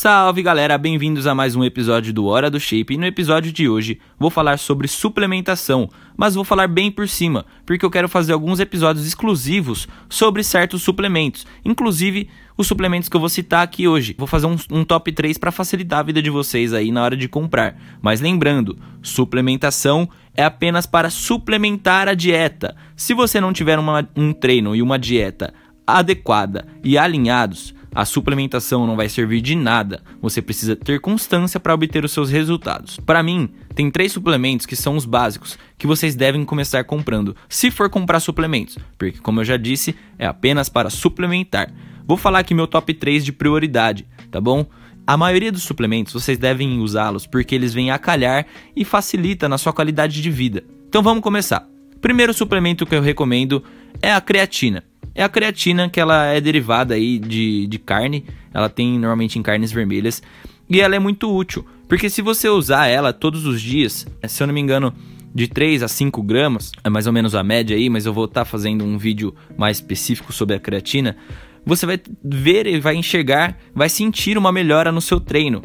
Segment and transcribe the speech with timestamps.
[0.00, 2.94] Salve galera, bem-vindos a mais um episódio do Hora do Shape.
[2.94, 7.44] E no episódio de hoje vou falar sobre suplementação, mas vou falar bem por cima,
[7.66, 13.20] porque eu quero fazer alguns episódios exclusivos sobre certos suplementos, inclusive os suplementos que eu
[13.20, 14.14] vou citar aqui hoje.
[14.16, 17.16] Vou fazer um, um top 3 para facilitar a vida de vocês aí na hora
[17.16, 17.76] de comprar.
[18.00, 22.76] Mas lembrando, suplementação é apenas para suplementar a dieta.
[22.94, 25.52] Se você não tiver uma, um treino e uma dieta
[25.86, 30.02] adequada e alinhados, a suplementação não vai servir de nada.
[30.20, 32.98] Você precisa ter constância para obter os seus resultados.
[32.98, 37.70] Para mim, tem três suplementos que são os básicos que vocês devem começar comprando, se
[37.70, 41.72] for comprar suplementos, porque como eu já disse, é apenas para suplementar.
[42.06, 44.66] Vou falar aqui meu top 3 de prioridade, tá bom?
[45.06, 49.56] A maioria dos suplementos vocês devem usá-los porque eles vêm a calhar e facilita na
[49.56, 50.64] sua qualidade de vida.
[50.88, 51.66] Então vamos começar.
[52.00, 53.62] Primeiro suplemento que eu recomendo
[54.02, 58.68] é a creatina é a creatina, que ela é derivada aí de, de carne, ela
[58.68, 60.22] tem normalmente em carnes vermelhas,
[60.68, 64.46] e ela é muito útil, porque se você usar ela todos os dias, se eu
[64.46, 64.92] não me engano,
[65.34, 68.24] de 3 a 5 gramas, é mais ou menos a média aí, mas eu vou
[68.24, 71.16] estar tá fazendo um vídeo mais específico sobre a creatina,
[71.64, 75.62] você vai ver e vai enxergar, vai sentir uma melhora no seu treino.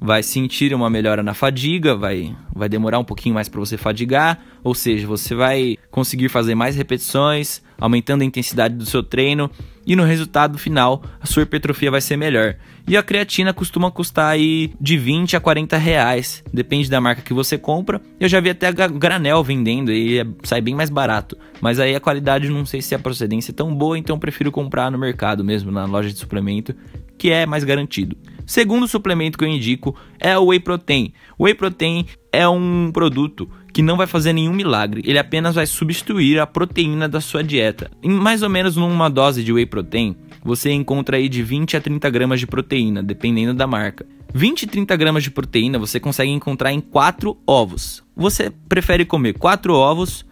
[0.00, 4.40] Vai sentir uma melhora na fadiga, vai, vai demorar um pouquinho mais para você fadigar,
[4.64, 9.50] ou seja, você vai conseguir fazer mais repetições, aumentando a intensidade do seu treino
[9.84, 12.54] e no resultado final a sua hipertrofia vai ser melhor.
[12.86, 17.34] E a creatina costuma custar aí de 20 a 40 reais, depende da marca que
[17.34, 18.00] você compra.
[18.20, 22.00] Eu já vi até granel vendendo e é, sai bem mais barato, mas aí a
[22.00, 25.72] qualidade não sei se a procedência é tão boa, então prefiro comprar no mercado mesmo,
[25.72, 26.74] na loja de suplemento,
[27.18, 28.16] que é mais garantido.
[28.46, 31.12] Segundo suplemento que eu indico é o Whey Protein.
[31.38, 35.66] O Whey Protein é um produto que não vai fazer nenhum milagre, ele apenas vai
[35.66, 37.90] substituir a proteína da sua dieta.
[38.02, 41.80] Em mais ou menos numa dose de Whey Protein, você encontra aí de 20 a
[41.80, 44.06] 30 gramas de proteína, dependendo da marca.
[44.34, 48.02] 20 e 30 gramas de proteína você consegue encontrar em 4 ovos.
[48.16, 50.24] Você prefere comer 4 ovos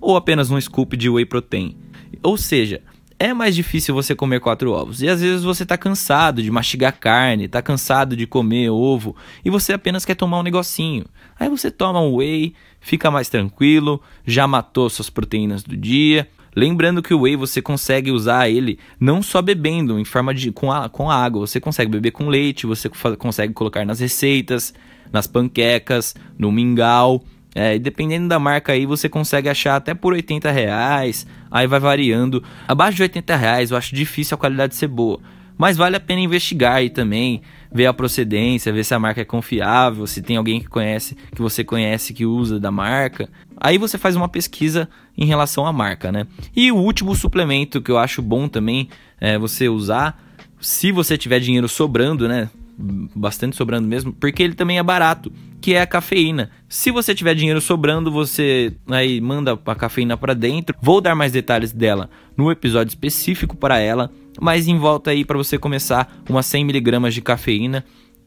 [0.00, 1.76] ou apenas um scoop de Whey Protein?
[2.22, 2.80] Ou seja,
[3.18, 5.02] é mais difícil você comer quatro ovos.
[5.02, 9.50] E às vezes você tá cansado de mastigar carne, tá cansado de comer ovo e
[9.50, 11.04] você apenas quer tomar um negocinho.
[11.38, 16.28] Aí você toma um whey, fica mais tranquilo, já matou suas proteínas do dia.
[16.54, 20.72] Lembrando que o whey você consegue usar ele não só bebendo em forma de com,
[20.72, 24.74] a, com água, você consegue beber com leite, você consegue colocar nas receitas,
[25.12, 27.22] nas panquecas, no mingau.
[27.54, 31.80] É, e dependendo da marca aí, você consegue achar até por 80 reais, aí vai
[31.80, 32.42] variando.
[32.66, 35.20] Abaixo de 80 reais eu acho difícil a qualidade ser boa.
[35.58, 37.42] Mas vale a pena investigar aí também,
[37.72, 41.42] ver a procedência, ver se a marca é confiável, se tem alguém que conhece, que
[41.42, 43.28] você conhece que usa da marca.
[43.56, 46.28] Aí você faz uma pesquisa em relação à marca, né?
[46.54, 48.88] E o último suplemento que eu acho bom também
[49.20, 50.22] é você usar,
[50.60, 52.48] se você tiver dinheiro sobrando, né?
[52.80, 56.50] Bastante sobrando mesmo, porque ele também é barato que é a cafeína.
[56.68, 60.76] Se você tiver dinheiro sobrando, você aí manda a cafeína para dentro.
[60.80, 65.36] Vou dar mais detalhes dela no episódio específico para ela, mas em volta aí para
[65.36, 67.84] você começar umas 100 miligramas de cafeína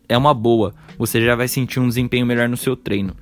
[0.09, 0.73] é uma boa.
[0.97, 3.16] Você já vai sentir um desempenho melhor no seu treino.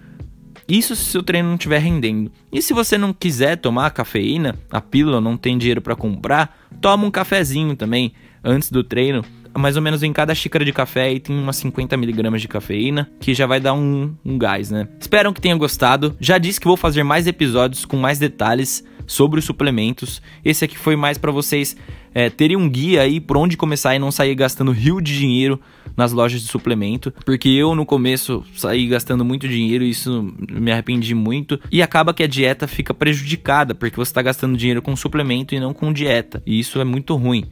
[0.67, 2.31] Isso se o seu treino não estiver rendendo.
[2.51, 7.05] E se você não quiser tomar cafeína, a pílula, não tem dinheiro para comprar, toma
[7.05, 8.13] um cafezinho também
[8.43, 9.23] antes do treino
[9.57, 13.09] mais ou menos em cada xícara de café e tem umas 50 miligramas de cafeína,
[13.19, 14.87] que já vai dar um, um gás, né?
[14.99, 16.15] Espero que tenham gostado.
[16.19, 20.21] Já disse que vou fazer mais episódios com mais detalhes sobre os suplementos.
[20.45, 21.75] Esse aqui foi mais para vocês
[22.13, 25.59] é, terem um guia aí por onde começar e não sair gastando rio de dinheiro
[25.97, 30.71] nas lojas de suplemento, porque eu no começo saí gastando muito dinheiro e isso me
[30.71, 34.95] arrependi muito e acaba que a dieta fica prejudicada porque você está gastando dinheiro com
[34.95, 37.45] suplemento e não com dieta e isso é muito ruim.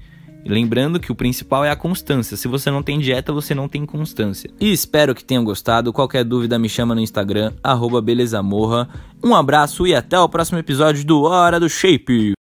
[0.47, 2.37] Lembrando que o principal é a constância.
[2.37, 4.49] Se você não tem dieta, você não tem constância.
[4.59, 5.93] E espero que tenham gostado.
[5.93, 7.53] Qualquer dúvida me chama no Instagram,
[8.01, 8.87] belezamorra.
[9.23, 12.33] Um abraço e até o próximo episódio do Hora do Shape.